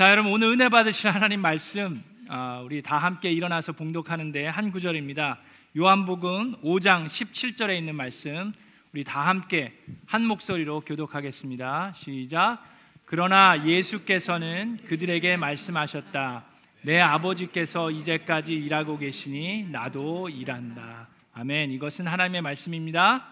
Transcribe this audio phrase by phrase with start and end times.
[0.00, 5.36] 자, 여러분 오늘 은혜 받으실 하나님 말씀 어, 우리 다 함께 일어나서 봉독하는데 한 구절입니다.
[5.76, 8.54] 요한복음 5장 17절에 있는 말씀
[8.94, 11.92] 우리 다 함께 한 목소리로 교독하겠습니다.
[11.94, 12.64] 시작.
[13.04, 16.44] 그러나 예수께서는 그들에게 말씀하셨다.
[16.80, 21.08] 내 아버지께서 이제까지 일하고 계시니 나도 일한다.
[21.34, 21.72] 아멘.
[21.72, 23.26] 이것은 하나님의 말씀입니다.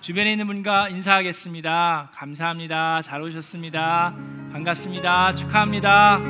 [0.00, 2.10] 주변에 있는 분과 인사하겠습니다.
[2.14, 3.02] 감사합니다.
[3.02, 4.33] 잘 오셨습니다.
[4.54, 5.34] 반갑습니다.
[5.34, 6.20] 축하합니다.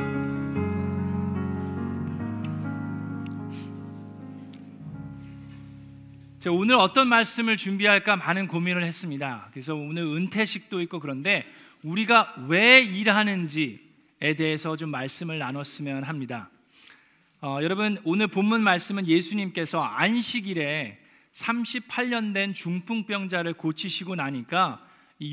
[6.38, 9.50] 제가 오늘 어떤 말씀을 준비할까 많은 고민을 했습니다.
[9.50, 11.45] 그래서 오늘 은퇴식도 있고 그런데
[11.83, 16.48] 우리가 왜 일하는지에 대해서 좀 말씀을 나눴으면 합니다.
[17.42, 20.98] 어, 여러분 오늘 본문 말씀은 예수님께서 안식일에
[21.34, 24.80] 38년 된 중풍병자를 고치시고 나니까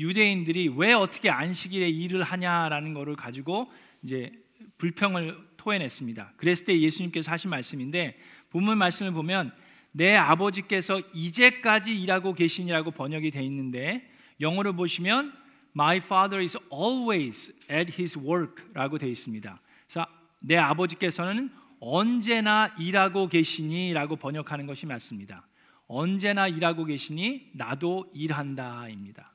[0.00, 3.70] 유대인들이 왜 어떻게 안식일에 일을 하냐라는 것을 가지고
[4.02, 4.32] 이제
[4.78, 6.34] 불평을 토해냈습니다.
[6.36, 8.18] 그랬을 때 예수님께서 하신 말씀인데
[8.50, 9.52] 본문 말씀을 보면
[9.92, 14.08] 내 아버지께서 이제까지 일하고 계시니라고 번역이 돼 있는데
[14.40, 15.32] 영어로 보시면
[15.74, 19.60] My father is always at his work라고 돼 있습니다.
[19.86, 20.06] 그래서
[20.40, 25.46] 내 아버지께서는 언제나 일하고 계시니라고 번역하는 것이 맞습니다.
[25.88, 29.31] 언제나 일하고 계시니 나도 일한다입니다.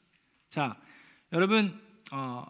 [0.49, 0.77] 자,
[1.33, 1.77] 여러분
[2.11, 2.45] 어,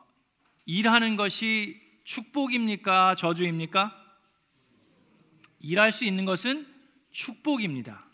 [0.66, 3.92] 일하는 것이 축복입니까 저주입니까?
[5.60, 6.68] 일할 수 있는 것은
[7.12, 8.06] 축복입니다.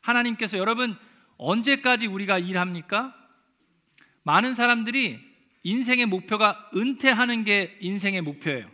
[0.00, 0.96] 하나님께서 여러분
[1.36, 3.14] 언제까지 우리가 일합니까?
[4.24, 5.20] 많은 사람들이
[5.62, 8.68] 인생의 목표가 은퇴하는 게 인생의 목표예요.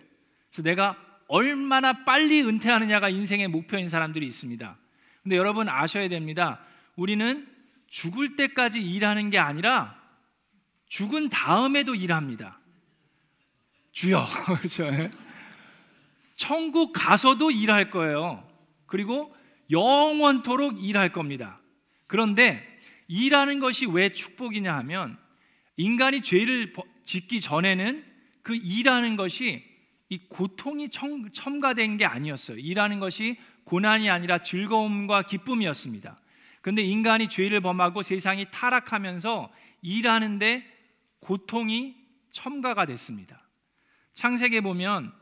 [0.51, 0.97] 그래서 내가
[1.29, 4.77] 얼마나 빨리 은퇴하느냐가 인생의 목표인 사람들이 있습니다.
[5.23, 6.61] 근데 여러분 아셔야 됩니다.
[6.95, 7.47] 우리는
[7.89, 9.96] 죽을 때까지 일하는 게 아니라
[10.89, 12.59] 죽은 다음에도 일합니다.
[13.93, 14.27] 주여.
[14.59, 14.85] 그렇죠.
[16.37, 18.47] 천국 가서도 일할 거예요.
[18.87, 19.35] 그리고
[19.71, 21.61] 영원토록 일할 겁니다.
[22.07, 22.65] 그런데
[23.09, 25.19] 일하는 것이 왜 축복이냐 하면
[25.77, 26.73] 인간이 죄를
[27.05, 28.05] 짓기 전에는
[28.43, 29.65] 그 일하는 것이
[30.09, 32.59] 이 고통이 첨가된 게 아니었어요.
[32.59, 36.21] 일하는 것이 고난이 아니라 즐거움과 기쁨이었습니다.
[36.61, 39.51] 그런데 인간이 죄를 범하고 세상이 타락하면서
[39.83, 40.76] 일하는데
[41.21, 41.97] 고통이
[42.31, 43.43] 첨가가 됐습니다.
[44.15, 45.13] 창세기에 보면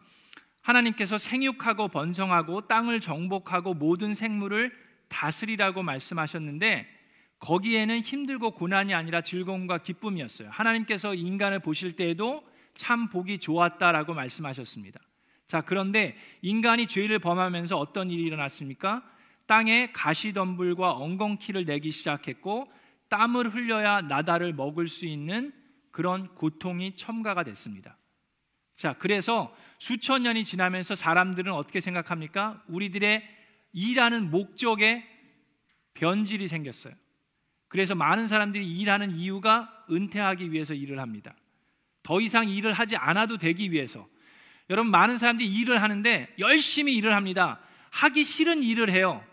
[0.61, 4.73] 하나님께서 생육하고 번성하고 땅을 정복하고 모든 생물을
[5.09, 6.89] 다스리라고 말씀하셨는데
[7.39, 10.49] 거기에는 힘들고 고난이 아니라 즐거움과 기쁨이었어요.
[10.51, 12.43] 하나님께서 인간을 보실 때에도
[12.75, 15.01] 참 보기 좋았다라고 말씀하셨습니다.
[15.47, 19.03] 자, 그런데 인간이 죄를 범하면서 어떤 일이 일어났습니까?
[19.47, 22.73] 땅에 가시덤불과 엉겅퀴를 내기 시작했고
[23.11, 25.53] 땀을 흘려야 나다를 먹을 수 있는
[25.95, 27.97] 그런 고통이 첨가가 됐습니다.
[28.77, 32.61] 자, 그래서 수천 년이 지나면서 사람들은 어떻게 생각합니까?
[32.67, 33.23] 우리들의
[33.73, 35.05] 일하는 목적에
[35.95, 36.95] 변질이 생겼어요.
[37.69, 41.37] 그래서 많은 사람들이 일하는 이유가 은퇴하기 위해서 일을 합니다.
[42.03, 44.05] 더 이상 일을 하지 않아도 되기 위해서.
[44.71, 47.61] 여러분 많은 사람들이 일을 하는데 열심히 일을 합니다.
[47.91, 49.25] 하기 싫은 일을 해요.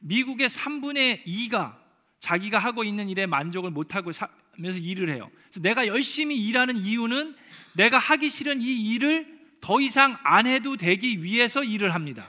[0.00, 1.76] 미국의 3분의 2가
[2.18, 4.10] 자기가 하고 있는 일에 만족을 못하고
[4.52, 5.30] 하면서 일을 해요.
[5.60, 7.36] 내가 열심히 일하는 이유는
[7.74, 12.28] 내가 하기 싫은 이 일을 더 이상 안 해도 되기 위해서 일을 합니다.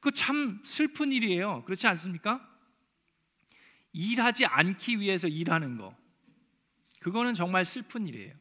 [0.00, 1.62] 그 참 슬픈 일이에요.
[1.64, 2.46] 그렇지 않습니까?
[3.92, 5.94] 일하지 않기 위해서 일하는 거.
[7.00, 8.34] 그거는 정말 슬픈 일이에요.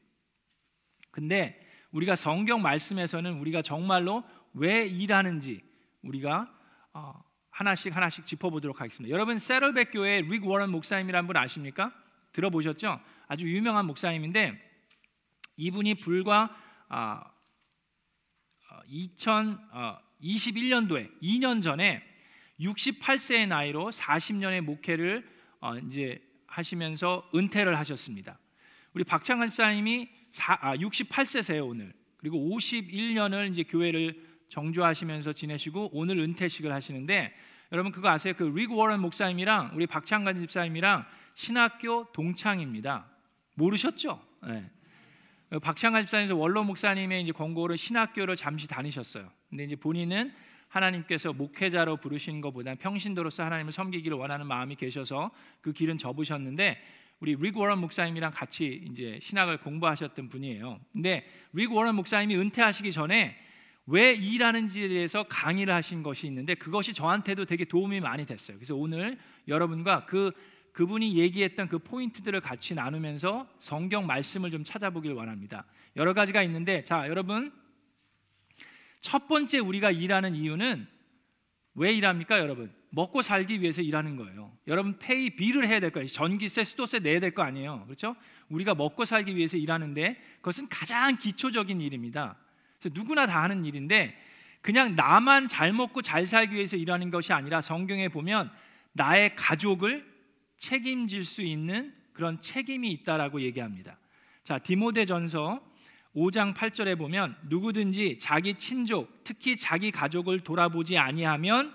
[1.12, 1.60] 근데
[1.92, 4.24] 우리가 성경 말씀에서는 우리가 정말로
[4.54, 5.64] 왜 일하는지
[6.02, 6.54] 우리가
[6.94, 7.24] 어,
[7.60, 9.14] 하나씩 하나씩 짚어보도록 하겠습니다.
[9.14, 11.94] 여러분 세럴백 교회 릭 워런 목사님이라는 분 아십니까?
[12.32, 13.02] 들어보셨죠?
[13.28, 14.58] 아주 유명한 목사님인데
[15.58, 16.56] 이분이 불과
[16.88, 17.20] 어,
[18.90, 22.02] 2021년도에 2년 전에
[22.62, 28.40] 68세의 나이로 40년의 목회를 어, 이제 하시면서 은퇴를 하셨습니다.
[28.94, 30.08] 우리 박창환 집사님이
[30.62, 31.92] 아, 68세세요 오늘.
[32.16, 37.34] 그리고 51년을 이제 교회를 정주하시면서 지내시고 오늘 은퇴식을 하시는데
[37.72, 38.34] 여러분 그거 아세요?
[38.36, 41.06] 그릭 워런 목사님이랑 우리 박창관 집사님이랑
[41.36, 43.06] 신학교 동창입니다.
[43.54, 44.22] 모르셨죠?
[44.48, 44.70] 네.
[45.62, 49.30] 박창관 집사님께서 원로 목사님의 이제 권고로 신학교를 잠시 다니셨어요.
[49.50, 50.34] 근데 이제 본인은
[50.68, 55.32] 하나님께서 목회자로 부르신 것보다 평신도로서 하나님을 섬기기를 원하는 마음이 계셔서
[55.62, 56.78] 그 길은 접으셨는데
[57.20, 60.80] 우리 릭 워런 목사님이랑 같이 이제 신학을 공부하셨던 분이에요.
[60.94, 63.36] 근데 릭 워런 목사님이 은퇴하시기 전에
[63.90, 68.58] 왜 일하는지에 대해서 강의를 하신 것이 있는데 그것이 저한테도 되게 도움이 많이 됐어요.
[68.58, 70.32] 그래서 오늘 여러분과 그
[70.74, 75.66] 그분이 얘기했던 그 포인트들을 같이 나누면서 성경 말씀을 좀 찾아보길 원합니다.
[75.96, 77.52] 여러 가지가 있는데 자, 여러분
[79.02, 80.86] 첫 번째 우리가 일하는 이유는
[81.76, 82.72] 왜 일합니까, 여러분?
[82.92, 84.52] 먹고 살기 위해서 일하는 거예요.
[84.68, 86.08] 여러분 페이 비를 해야 될 거예요.
[86.08, 87.84] 전기세, 수도세 내야 될 거 아니에요.
[87.86, 88.16] 그렇죠?
[88.50, 92.36] 우리가 먹고 살기 위해서 일하는데 그것은 가장 기초적인 일입니다.
[92.94, 94.18] 누구나 다 하는 일인데
[94.62, 98.52] 그냥 나만 잘 먹고 잘 살기 위해서 일하는 것이 아니라 성경에 보면
[98.94, 100.06] 나의 가족을
[100.58, 103.98] 책임질 수 있는 그런 책임이 있다라고 얘기합니다.
[104.44, 105.62] 자, 디모데전서
[106.16, 111.74] 5장 8절에 보면 누구든지 자기 친족, 특히 자기 가족을 돌아보지 아니하면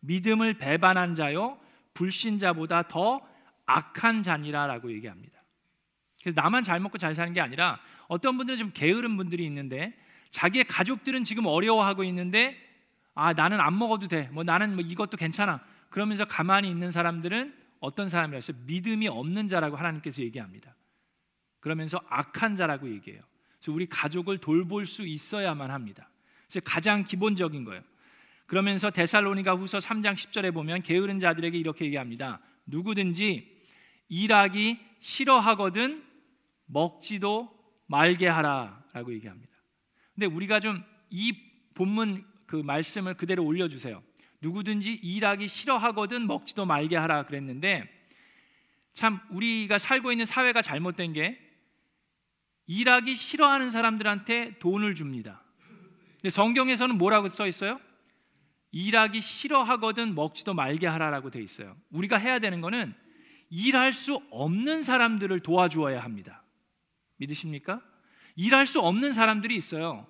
[0.00, 1.58] 믿음을 배반한 자요
[1.94, 3.20] 불신자보다 더
[3.66, 5.42] 악한 자니라라고 얘기합니다.
[6.20, 7.78] 그래서 나만 잘 먹고 잘 사는 게 아니라
[8.08, 9.94] 어떤 분들은 좀 게으른 분들이 있는데
[10.34, 12.56] 자기의 가족들은 지금 어려워하고 있는데
[13.14, 14.28] 아 나는 안 먹어도 돼.
[14.32, 15.64] 뭐 나는 뭐 이것도 괜찮아.
[15.90, 20.74] 그러면서 가만히 있는 사람들은 어떤 사람이라서 믿음이 없는 자라고 하나님께서 얘기합니다.
[21.60, 23.22] 그러면서 악한 자라고 얘기해요.
[23.60, 26.10] 그래서 우리 가족을 돌볼 수 있어야만 합니다.
[26.48, 27.82] 그래서 가장 기본적인 거예요.
[28.46, 32.40] 그러면서 데살로니가 후서 3장 10절에 보면 게으른 자들에게 이렇게 얘기합니다.
[32.66, 33.56] 누구든지
[34.08, 36.02] 일하기 싫어하거든
[36.66, 37.56] 먹지도
[37.86, 39.53] 말게 하라라고 얘기합니다.
[40.14, 41.32] 근데 우리가 좀 이
[41.74, 44.02] 본문 그 말씀을 그대로 올려 주세요.
[44.40, 47.88] 누구든지 일하기 싫어하거든 먹지도 말게 하라 그랬는데
[48.94, 51.38] 참 우리가 살고 있는 사회가 잘못된 게
[52.66, 55.40] 일하기 싫어하는 사람들한테 돈을 줍니다.
[56.16, 57.80] 근데 성경에서는 뭐라고 써 있어요?
[58.72, 61.76] 일하기 싫어하거든 먹지도 말게 하라라고 돼 있어요.
[61.90, 62.92] 우리가 해야 되는 거는
[63.50, 66.42] 일할 수 없는 사람들을 도와주어야 합니다.
[67.18, 67.80] 믿으십니까?
[68.36, 70.06] 일할 수 없는 사람들이 있어요.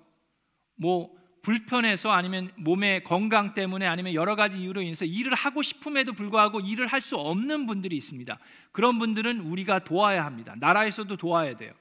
[0.75, 6.59] 뭐 불편해서 아니면 몸의 건강 때문에 아니면 여러 가지 이유로 인해서 일을 하고 싶음에도 불구하고
[6.59, 8.39] 일을 할 수 없는 분들이 있습니다.
[8.71, 10.55] 그런 분들은 우리가 도와야 합니다.
[10.57, 11.71] 나라에서도 도와야 돼요.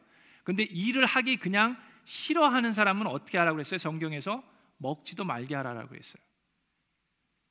[0.42, 3.78] 근데 일을 하기 그냥 싫어하는 사람은 어떻게 하라고 그랬어요?
[3.78, 4.42] 성경에서
[4.76, 6.22] 먹지도 말게 하라고 했어요.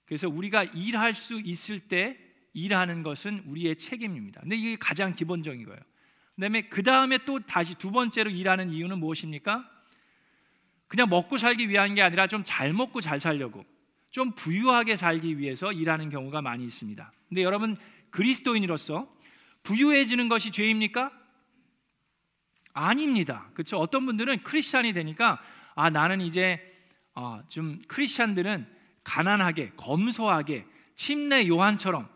[0.06, 2.20] 그래서 우리가 일할 수 있을 때
[2.54, 4.42] 일하는 것은 우리의 책임입니다.
[4.42, 5.80] 근데 이게 가장 기본적인 거예요.
[6.36, 9.70] 그다음에 그 다음에 또 다시 두 번째로 일하는 이유는 무엇입니까?
[10.88, 13.66] 그냥 먹고 살기 위한 게 아니라 좀 잘 먹고 잘 살려고
[14.12, 17.12] 좀 부유하게 살기 위해서 일하는 경우가 많이 있습니다.
[17.30, 17.78] 근데 여러분
[18.12, 19.12] 그리스도인으로서
[19.64, 21.12] 부유해지는 것이 죄입니까?
[22.74, 23.50] 아닙니다.
[23.54, 23.78] 그렇죠?
[23.78, 25.42] 어떤 분들은 크리스찬이 되니까
[25.76, 26.62] 아 나는 이제
[27.16, 28.68] 어, 좀 크리스찬들은
[29.04, 30.66] 가난하게 검소하게
[30.96, 32.08] 침례 요한처럼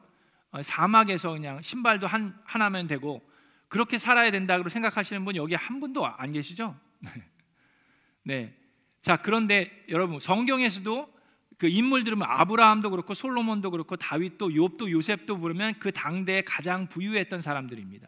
[0.52, 3.27] 어, 사막에서 그냥 신발도 한 하나면 되고
[3.68, 6.76] 그렇게 살아야 된다고 생각하시는 분 여기 한 분도 안 계시죠?
[8.24, 8.56] 네.
[9.02, 11.18] 자 그런데 여러분 성경에서도
[11.58, 18.08] 그 인물들은 아브라함도 그렇고 솔로몬도 그렇고 다윗도 욥도 요셉도 부르면 그 당대에 가장 부유했던 사람들입니다.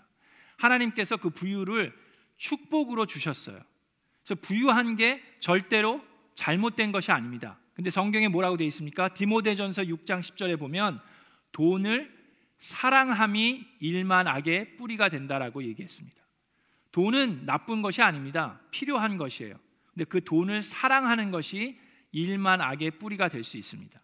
[0.58, 1.94] 하나님께서 그 부유를
[2.38, 3.60] 축복으로 주셨어요.
[4.24, 6.02] 그래서 부유한 게 절대로
[6.36, 7.58] 잘못된 것이 아닙니다.
[7.74, 9.10] 근데 성경에 뭐라고 되어 있습니까?
[9.10, 11.02] 디모데전서 6장 10절에 보면
[11.52, 12.19] 돈을
[12.60, 16.18] 사랑함이 일만 악의 뿌리가 된다라고 얘기했습니다.
[16.92, 18.60] 돈은 나쁜 것이 아닙니다.
[18.72, 19.56] 필요한 것이에요.
[19.94, 21.80] 근데 그 돈을 사랑하는 것이
[22.12, 24.00] 일만 악의 뿌리가 될 수 있습니다.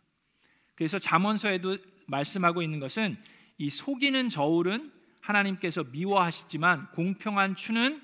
[0.75, 3.17] 그래서 잠언서에도 말씀하고 있는 것은
[3.57, 4.91] 이 속이는 저울은
[5.21, 8.01] 하나님께서 미워하시지만 공평한 추는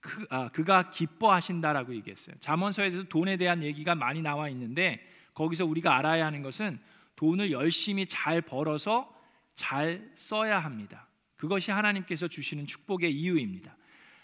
[0.00, 2.36] 그, 아, 그가 기뻐하신다라고 얘기했어요.
[2.40, 6.78] 잠언서에도 돈에 대한 얘기가 많이 나와 있는데 거기서 우리가 알아야 하는 것은
[7.16, 9.12] 돈을 열심히 잘 벌어서
[9.58, 11.08] 잘 써야 합니다.
[11.36, 13.76] 그것이 하나님께서 주시는 축복의 이유입니다.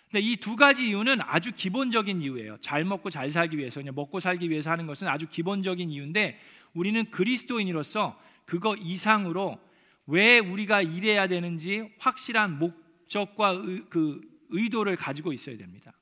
[0.04, 2.58] 근데 이 두 가지 이유는 아주 기본적인 이유예요.
[2.60, 6.38] 잘 먹고 잘 살기 위해서, 먹고 살기 위해서 하는 것은 아주 기본적인 이유인데
[6.72, 9.58] 우리는 그리스도인으로서 그거 이상으로
[10.06, 13.60] 왜 우리가 일해야 되는지 확실한 목적과
[13.90, 15.92] 그 의도를 가지고 있어야 됩니다.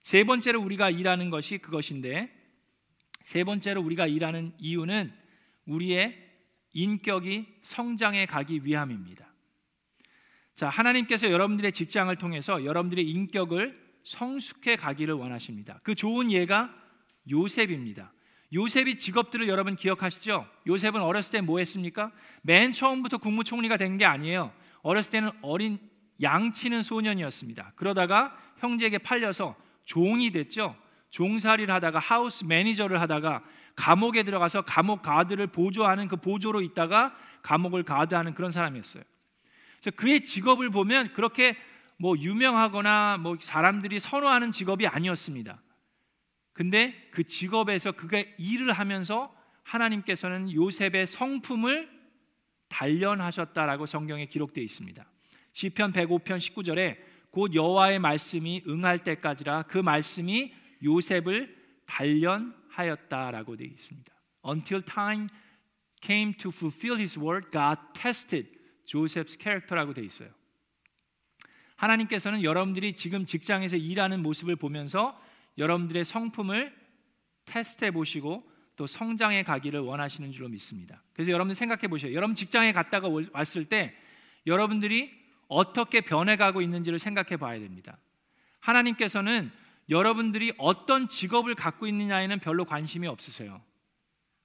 [0.00, 2.36] 세 번째로 우리가 일하는 것이 그것인데
[3.22, 5.12] 세 번째로 우리가 일하는 이유는
[5.66, 6.31] 우리의
[6.72, 9.26] 인격이 성장해 가기 위함입니다.
[10.54, 15.80] 자, 하나님께서 여러분들의 직장을 통해서 여러분들의 인격을 성숙해 가기를 원하십니다.
[15.82, 16.74] 그 좋은 예가
[17.30, 18.12] 요셉입니다.
[18.52, 20.46] 요셉이 직업들을 여러분 기억하시죠?
[20.66, 22.12] 요셉은 어렸을 때 뭐 했습니까?
[22.42, 24.52] 맨 처음부터 국무총리가 된 게 아니에요.
[24.82, 25.78] 어렸을 때는 어린
[26.20, 27.72] 양치는 소년이었습니다.
[27.76, 30.76] 그러다가 형제에게 팔려서 종이 됐죠.
[31.12, 33.44] 종살이를 하다가 하우스 매니저를 하다가
[33.76, 39.02] 감옥에 들어가서 감옥 가드를 보조하는 그 보조로 있다가 감옥을 가드하는 그런 사람이었어요.
[39.80, 41.56] 그래서 그의 직업을 보면 그렇게
[41.98, 45.60] 뭐 유명하거나 뭐 사람들이 선호하는 직업이 아니었습니다.
[46.52, 51.90] 근데 그 직업에서 그가 일을 하면서 하나님께서는 요셉의 성품을
[52.68, 55.04] 단련하셨다라고 성경에 기록되어 있습니다.
[55.52, 56.96] 시편 105편 19절에
[57.30, 60.52] 곧 여호와의 말씀이 응할 때까지라 그 말씀이
[60.82, 64.12] 요셉을 단련하였다라고 되어 있습니다.
[64.46, 65.28] Until time
[66.02, 68.48] came to fulfill his word, God tested
[68.86, 70.30] Joseph's character라고 되어 있어요.
[71.76, 75.20] 하나님께서는 여러분들이 지금 직장에서 일하는 모습을 보면서
[75.58, 76.74] 여러분들의 성품을
[77.44, 81.02] 테스트해 보시고 또 성장해 가기를 원하시는 줄로 믿습니다.
[81.12, 82.14] 그래서 여러분들 생각해 보세요.
[82.14, 83.94] 여러분 직장에 갔다가 왔을 때
[84.46, 85.12] 여러분들이
[85.48, 87.98] 어떻게 변해가고 있는지를 생각해 봐야 됩니다.
[88.60, 89.50] 하나님께서는
[89.88, 93.62] 여러분들이 어떤 직업을 갖고 있느냐에는 별로 관심이 없으세요.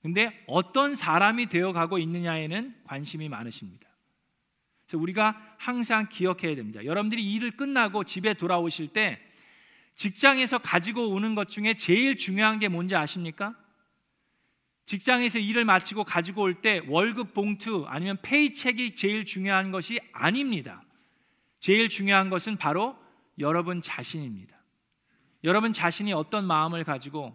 [0.01, 3.88] 근데 어떤 사람이 되어 가고 있느냐에는 관심이 많으십니다.
[4.86, 6.84] 그래서 우리가 항상 기억해야 됩니다.
[6.86, 9.20] 여러분들이 일을 끝나고 집에 돌아오실 때
[9.96, 13.56] 직장에서 가지고 오는 것 중에 제일 중요한 게 뭔지 아십니까?
[14.86, 20.82] 직장에서 일을 마치고 가지고 올 때 월급 봉투 아니면 페이책이 제일 중요한 것이 아닙니다.
[21.60, 22.98] 제일 중요한 것은 바로
[23.39, 24.57] 여러분 자신입니다.
[25.48, 27.34] 여러분 자신이 어떤 마음을 가지고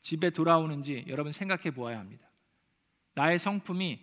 [0.00, 2.24] 집에 돌아오는지 여러분 생각해 보아야 합니다.
[3.14, 4.00] 나의 성품이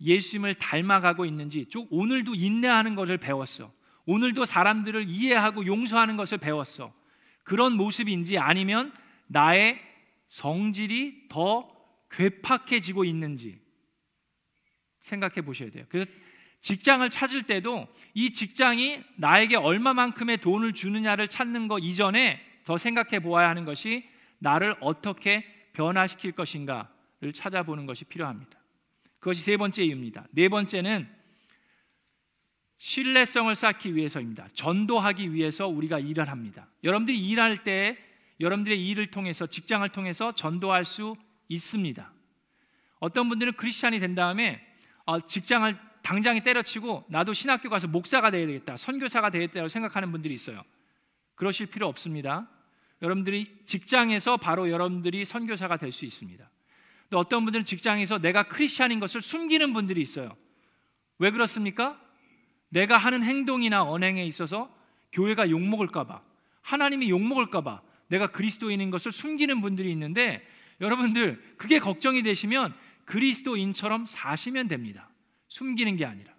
[0.00, 3.70] 예수님을 닮아가고 있는지 쭉 오늘도 인내하는 것을 배웠어.
[4.06, 6.94] 오늘도 사람들을 이해하고 용서하는 것을 배웠어.
[7.44, 8.90] 그런 모습인지 아니면
[9.26, 9.78] 나의
[10.28, 11.70] 성질이 더
[12.10, 13.60] 괴팍해지고 있는지
[15.02, 15.84] 생각해 보셔야 돼요.
[15.90, 16.10] 그래서
[16.60, 23.48] 직장을 찾을 때도 이 직장이 나에게 얼마만큼의 돈을 주느냐를 찾는 것 이전에 더 생각해 보아야
[23.48, 24.04] 하는 것이
[24.38, 28.58] 나를 어떻게 변화시킬 것인가를 찾아보는 것이 필요합니다.
[29.18, 30.26] 그것이 세 번째 이유입니다.
[30.32, 31.08] 네 번째는
[32.78, 34.48] 신뢰성을 쌓기 위해서입니다.
[34.54, 36.66] 전도하기 위해서 우리가 일을 합니다.
[36.82, 37.98] 여러분들이 일할 때
[38.40, 41.16] 여러분들의 일을 통해서 직장을 통해서 전도할 수
[41.48, 42.10] 있습니다.
[43.00, 44.66] 어떤 분들은 크리스찬이 된 다음에
[45.04, 45.76] 어, 직장을
[46.10, 50.64] 당장에 때려치고 나도 신학교 가서 목사가 되어야 되겠다, 선교사가 되겠다고 생각하는 분들이 있어요.
[51.36, 52.48] 그러실 필요 없습니다.
[53.00, 56.50] 여러분들이 직장에서 바로 여러분들이 선교사가 될 수 있습니다.
[57.10, 60.36] 또 어떤 분들은 직장에서 내가 크리스찬인 것을 숨기는 분들이 있어요.
[61.20, 61.96] 왜 그렇습니까?
[62.70, 64.68] 내가 하는 행동이나 언행에 있어서
[65.12, 66.22] 교회가 욕먹을까 봐,
[66.62, 70.44] 하나님이 욕먹을까 봐 내가 그리스도인인 것을 숨기는 분들이 있는데
[70.80, 72.74] 여러분들 그게 걱정이 되시면
[73.04, 75.09] 그리스도인처럼 사시면 됩니다.
[75.50, 76.32] 숨기는 게 아니라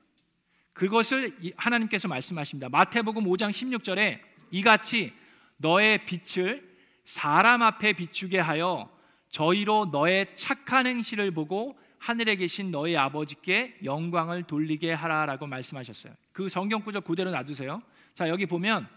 [0.73, 2.69] 그것을 하나님께서 말씀하십니다.
[2.69, 5.13] 마태복음 5장 16절에 이같이
[5.57, 6.67] 너의 빛을
[7.05, 8.89] 사람 앞에 비추게 하여
[9.29, 16.13] 저희로 너의 착한 행실을 보고 하늘에 계신 너희 아버지께 영광을 돌리게 하라라고 말씀하셨어요.
[16.31, 17.81] 그 성경 구절 그대로 놔두세요.
[18.15, 18.87] 자, 여기 보면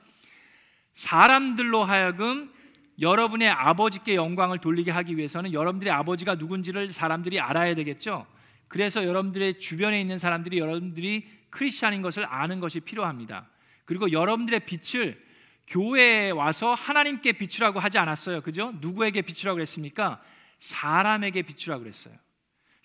[0.95, 2.53] 사람들로 하여금
[3.01, 8.27] 여러분의 아버지께 영광을 돌리게 하기 위해서는 여러분들의 아버지가 누군지를 사람들이 알아야 되겠죠.
[8.69, 13.49] 그래서 여러분들의 주변에 있는 사람들이 여러분들이 크리스천인 것을 아는 것이 필요합니다.
[13.85, 15.23] 그리고 여러분들의 빛을
[15.67, 18.43] 교회에 와서 하나님께 비추라고 하지 않았어요.
[18.43, 18.75] 그죠?
[18.81, 20.21] 누구에게 비추라고 그랬습니까?
[20.59, 22.15] 사람에게 비추라고 그랬어요.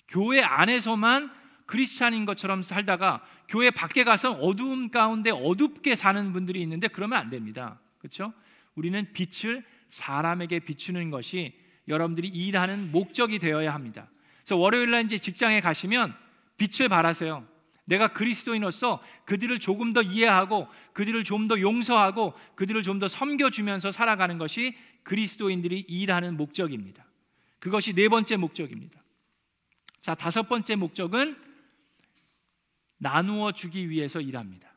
[0.08, 1.32] 교회 안에서만
[1.66, 7.80] 크리스찬인 것처럼 살다가 교회 밖에 가서 어두움 가운데 어둡게 사는 분들이 있는데 그러면 안 됩니다.
[8.00, 8.34] 그렇죠?
[8.76, 11.54] 우리는 빛을 사람에게 비추는 것이
[11.88, 14.08] 여러분들이 일하는 목적이 되어야 합니다.
[14.50, 16.16] 그래서 월요일 날 이제 직장에 가시면
[16.58, 17.48] 빛을 발하세요.
[17.86, 24.40] 내가 그리스도인으로서 그들을 조금 더 이해하고 그들을 좀 더 용서하고 그들을 좀 더 섬겨주면서 살아가는
[24.40, 27.06] 것이 그리스도인들이 일하는 목적입니다.
[27.60, 29.00] 그것이 네 번째 목적입니다.
[30.02, 31.38] 자, 다섯 번째 목적은
[32.98, 34.68] 나누어 주기 위해서 일합니다.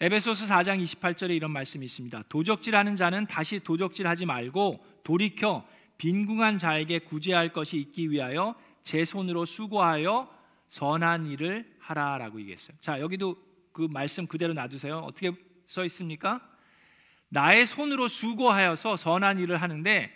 [0.00, 2.24] 에베소서 4장 28절에 이런 말씀이 있습니다.
[2.28, 5.64] 도적질하는 자는 다시 도적질하지 말고 돌이켜
[5.98, 10.32] 빈궁한 자에게 구제할 것이 있기 위하여 제 손으로 수고하여
[10.68, 12.76] 선한 일을 하라라고 얘기했어요.
[12.80, 13.36] 자, 여기도
[13.72, 14.98] 그 말씀 그대로 놔두세요.
[14.98, 15.32] 어떻게
[15.66, 16.40] 써 있습니까?
[17.28, 20.10] 나의 손으로 수고하여서 선한 일을 하는데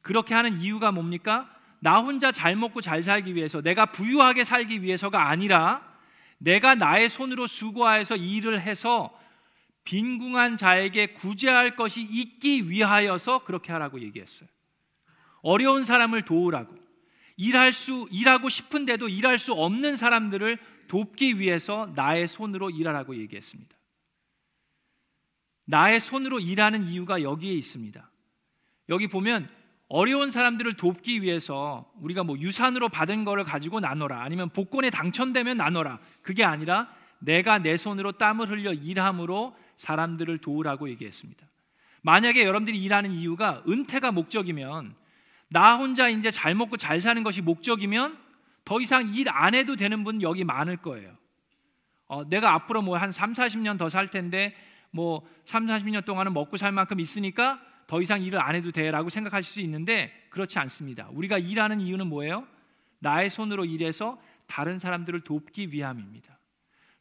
[0.00, 1.50] 그렇게 하는 이유가 뭡니까?
[1.80, 5.82] 나 혼자 잘 먹고 잘 살기 위해서 내가 부유하게 살기 위해서가 아니라
[6.38, 9.18] 내가 나의 손으로 수고하여서 일을 해서
[9.84, 14.48] 빈궁한 자에게 구제할 것이 있기 위하여서 그렇게 하라고 얘기했어요.
[15.46, 16.74] 어려운 사람을 도우라고
[17.36, 23.76] 일할 수 일하고 싶은데도 일할 수 없는 사람들을 돕기 위해서 나의 손으로 일하라고 얘기했습니다.
[25.66, 28.10] 나의 손으로 일하는 이유가 여기에 있습니다.
[28.88, 29.48] 여기 보면
[29.88, 36.00] 어려운 사람들을 돕기 위해서 우리가 뭐 유산으로 받은 거를 가지고 나눠라 아니면 복권에 당첨되면 나눠라
[36.22, 41.46] 그게 아니라 내가 내 손으로 땀을 흘려 일함으로 사람들을 도우라고 얘기했습니다.
[42.02, 45.05] 만약에 여러분들이 일하는 이유가 은퇴가 목적이면
[45.48, 48.18] 나 혼자 이제 잘 먹고 잘 사는 것이 목적이면
[48.64, 51.16] 더 이상 일 안 해도 되는 분 여기 많을 거예요.
[52.08, 54.54] 어, 내가 앞으로 뭐 한 3, 40년 더 살 텐데
[54.90, 59.52] 뭐 3, 40년 동안은 먹고 살 만큼 있으니까 더 이상 일을 안 해도 돼라고 생각하실
[59.52, 61.08] 수 있는데 그렇지 않습니다.
[61.12, 62.46] 우리가 일하는 이유는 뭐예요?
[62.98, 66.36] 나의 손으로 일해서 다른 사람들을 돕기 위함입니다.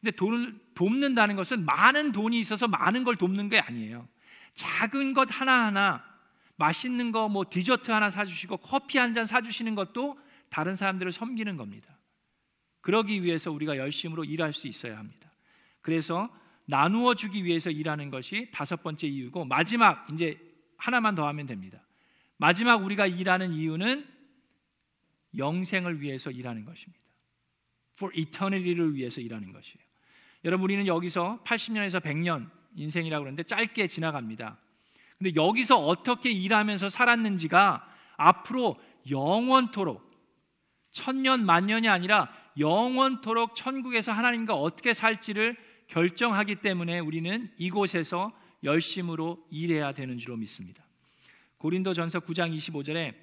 [0.02, 4.08] 근데 돈을 돕는다는 것은 많은 돈이 있어서 많은 걸 돕는 게 아니에요.
[4.54, 6.04] 작은 것 하나하나
[6.58, 10.18] 맛있는 거 뭐 디저트 하나 사주시고 커피 한 잔 사주시는 것도
[10.50, 11.98] 다른 사람들을 섬기는 겁니다.
[12.82, 15.32] 그러기 위해서 우리가 열심으로 일할 수 있어야 합니다.
[15.82, 16.30] 그래서
[16.66, 20.40] 나누어 주기 위해서 일하는 것이 다섯 번째 이유고 마지막 이제
[20.78, 21.82] 하나만 더 하면 됩니다.
[22.38, 24.08] 마지막 우리가 일하는 이유는
[25.38, 27.04] 영생을 위해서 일하는 것입니다.
[27.98, 29.78] For eternity를 위해서 일하는 것이에요.
[30.44, 34.58] 여러분 우리는 여기서 80년에서 100년 인생이라고 그러는데 짧게 지나갑니다.
[35.18, 38.80] 근데 여기서 어떻게 일하면서 살았는지가 앞으로
[39.10, 40.06] 영원토록
[40.92, 45.58] 천년 만년이 아니라 영원토록 천국에서 하나님과 어떻게 살지를
[45.88, 50.84] 결정하기 때문에 우리는 이곳에서 열심으로 일해야 되는 줄로 믿습니다.
[51.58, 53.14] 고린도전서 9장 25절에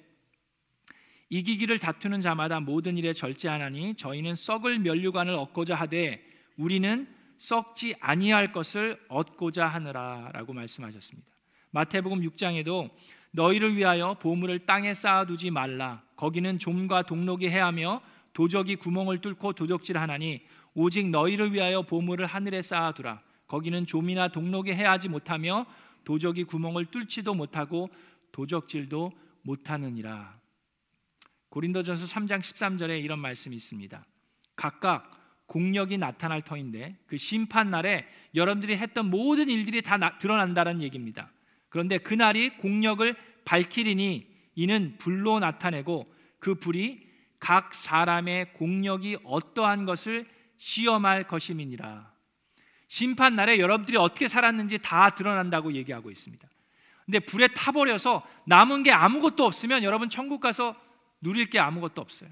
[1.29, 6.23] 이기기를 다투는 자마다 모든 일에 절제하나니 저희는 썩을 면류관을 얻고자 하되
[6.57, 7.07] 우리는
[7.39, 11.32] 썩지 아니할 것을 얻고자 하느라라고 말씀하셨습니다.
[11.73, 12.89] 마태복음 6장에도
[13.31, 18.01] 너희를 위하여 보물을 땅에 쌓아두지 말라 거기는 좀과 동록이 해하며
[18.33, 20.41] 도적이 구멍을 뚫고 도적질하나니
[20.75, 25.65] 오직 너희를 위하여 보물을 하늘에 쌓아두라 거기는 좀이나 동록이 해하지 못하며
[26.03, 27.89] 도적이 구멍을 뚫지도 못하고
[28.31, 29.11] 도적질도
[29.43, 30.39] 못하느니라.
[31.49, 34.05] 고린도전서 3장 13절에 이런 말씀이 있습니다.
[34.55, 41.31] 각각 공력이 나타날 터인데 그 심판 날에 여러분들이 했던 모든 일들이 다 나, 드러난다는 얘기입니다.
[41.73, 43.15] 그런데 그날이 공력을
[43.45, 46.05] 밝히리니 이는 불로 나타내고
[46.37, 47.01] 그 불이
[47.39, 52.13] 각 사람의 공력이 어떠한 것을 시험할 것임이니라.
[52.89, 56.47] 심판 날에 여러분들이 어떻게 살았는지 다 드러난다고 얘기하고 있습니다.
[57.07, 60.79] 근데 불에 타버려서 남은 게 아무것도 없으면 여러분 천국 가서
[61.21, 62.29] 누릴 게 아무것도 없어요.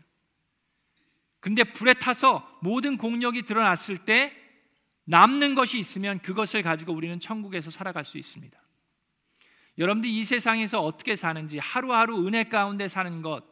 [1.39, 4.37] 근데 불에 타서 모든 공력이 드러났을 때
[5.05, 8.61] 남는 것이 있으면 그것을 가지고 우리는 천국에서 살아갈 수 있습니다.
[9.81, 13.43] 여러분들 이 세상에서 어떻게 사는지 하루하루 은혜 가운데 사는 것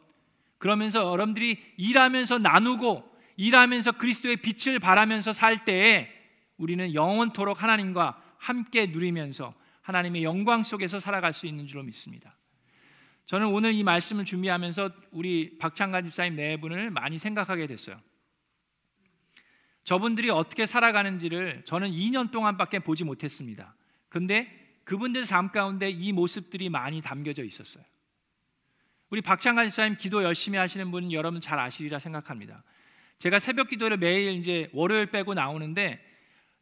[0.58, 3.04] 그러면서 여러분들이 일하면서 나누고
[3.36, 6.08] 일하면서 그리스도의 빛을 발하면서 살 때에
[6.56, 12.30] 우리는 영원토록 하나님과 함께 누리면서 하나님의 영광 속에서 살아갈 수 있는 줄로 믿습니다.
[13.26, 18.00] 저는 오늘 이 말씀을 준비하면서 우리 박창관 집사님 네 분을 많이 생각하게 됐어요.
[19.82, 23.74] 저분들이 어떻게 살아가는지를 저는 2년 동안밖에 보지 못했습니다.
[24.08, 24.59] 근데
[24.90, 27.84] 그분들 삶 가운데 이 모습들이 많이 담겨져 있었어요.
[29.08, 32.64] 우리 박창관 집사님 기도 열심히 하시는 분 여러분 잘 아시리라 생각합니다.
[33.20, 36.04] 제가 새벽 기도를 매일 이제 월요일 빼고 나오는데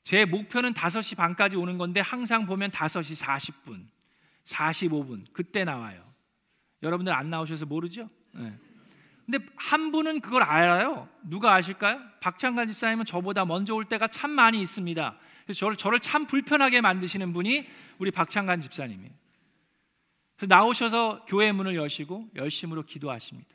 [0.03, 3.87] 제 목표는 5시 반까지 오는 건데 항상 보면 5시 40분,
[4.45, 6.05] 45분 그때 나와요.
[6.83, 8.11] 여러분들 안 나오셔서 모르죠?
[8.33, 8.53] 네.
[9.25, 11.09] 근데 한 분은 그걸 알아요.
[11.23, 11.99] 누가 아실까요?
[12.21, 15.17] 박창관 집사님은 저보다 먼저 올 때가 참 많이 있습니다.
[15.47, 17.67] 그래서 저를, 저를 참 불편하게 만드시는 분이
[17.99, 19.13] 우리 박창관 집사님이에요.
[20.49, 23.49] 나오셔서 교회 문을 여시고 열심으로 기도하십니다.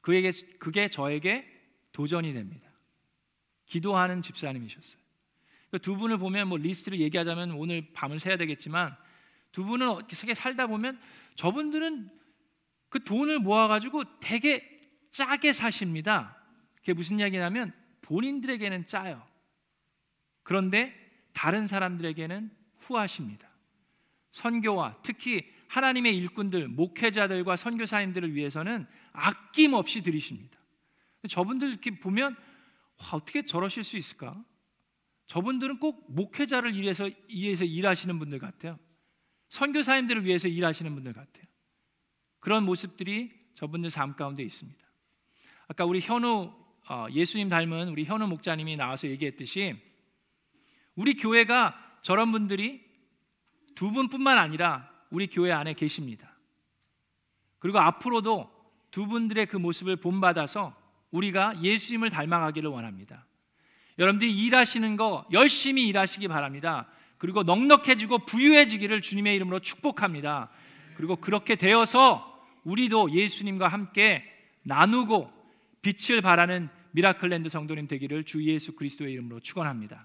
[0.00, 1.46] 그에게 그게 저에게
[1.92, 2.68] 도전이 됩니다.
[3.66, 4.98] 기도하는 집사님이셨어요.
[5.82, 8.96] 두 분을 보면 뭐 리스트를 얘기하자면 오늘 밤을 새야 되겠지만
[9.52, 10.98] 두 분은 어떻게 살다 보면
[11.34, 12.10] 저분들은
[12.88, 14.78] 그 돈을 모아가지고 되게
[15.10, 16.36] 짜게 사십니다.
[16.76, 19.22] 그게 무슨 이야기냐면 본인들에게는 짜요.
[20.42, 20.94] 그런데
[21.32, 23.47] 다른 사람들에게는 후하십니다.
[24.38, 30.58] 선교와 특히 하나님의 일꾼들, 목회자들과 선교사님들을 위해서는 아낌없이 드리십니다.
[31.28, 32.36] 저분들 이렇게 보면
[32.98, 34.42] 와, 어떻게 저러실 수 있을까?
[35.26, 38.78] 저분들은 꼭 목회자를 위해서, 위해서 일하시는 분들 같아요.
[39.50, 41.44] 선교사님들을 위해서 일하시는 분들 같아요.
[42.38, 44.80] 그런 모습들이 저분들 삶 가운데 있습니다.
[45.66, 46.54] 아까 우리 현우
[46.88, 49.76] 어, 예수님 닮은 우리 현우 목자님이 나와서 얘기했듯이
[50.94, 52.87] 우리 교회가 저런 분들이
[53.78, 56.28] 두 분뿐만 아니라 우리 교회 안에 계십니다.
[57.60, 58.50] 그리고 앞으로도
[58.90, 60.74] 두 분들의 그 모습을 본받아서
[61.12, 63.24] 우리가 예수님을 닮아가기를 원합니다.
[64.00, 66.88] 여러분들이 일하시는 거 열심히 일하시기 바랍니다.
[67.18, 70.50] 그리고 넉넉해지고 부유해지기를 주님의 이름으로 축복합니다.
[70.96, 74.24] 그리고 그렇게 되어서 우리도 예수님과 함께
[74.64, 75.32] 나누고
[75.82, 80.04] 빛을 발하는 미라클랜드 성도님 되기를 주 예수 그리스도의 이름으로 축원합니다.